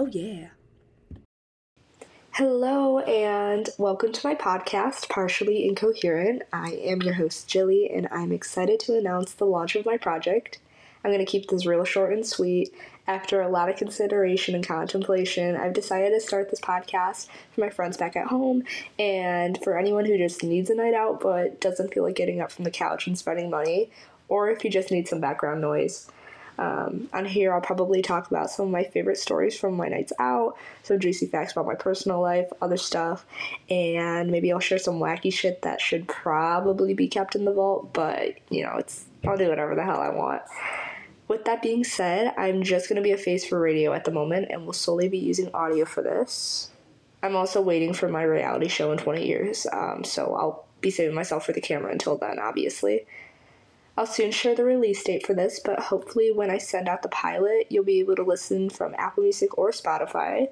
[0.00, 0.50] Oh, yeah.
[2.30, 6.44] Hello, and welcome to my podcast, Partially Incoherent.
[6.52, 10.60] I am your host, Jilly, and I'm excited to announce the launch of my project.
[11.02, 12.72] I'm going to keep this real short and sweet.
[13.08, 17.68] After a lot of consideration and contemplation, I've decided to start this podcast for my
[17.68, 18.62] friends back at home
[19.00, 22.52] and for anyone who just needs a night out but doesn't feel like getting up
[22.52, 23.90] from the couch and spending money,
[24.28, 26.08] or if you just need some background noise.
[26.58, 30.12] Um, on here, I'll probably talk about some of my favorite stories from my nights
[30.18, 33.24] out, some juicy facts about my personal life, other stuff,
[33.70, 37.92] and maybe I'll share some wacky shit that should probably be kept in the vault,
[37.92, 40.42] but you know, it's I'll do whatever the hell I want.
[41.28, 44.48] With that being said, I'm just to be a face for radio at the moment
[44.50, 46.70] and will solely be using audio for this.
[47.22, 51.14] I'm also waiting for my reality show in 20 years, um, so I'll be saving
[51.14, 53.06] myself for the camera until then, obviously.
[53.98, 57.08] I'll soon share the release date for this, but hopefully, when I send out the
[57.08, 60.50] pilot, you'll be able to listen from Apple Music or Spotify.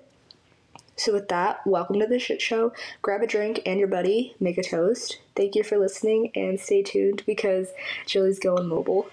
[0.97, 2.72] So, with that, welcome to the shit show.
[3.03, 5.20] Grab a drink and your buddy, make a toast.
[5.36, 7.69] Thank you for listening and stay tuned because
[8.05, 9.08] Jilly's going mobile.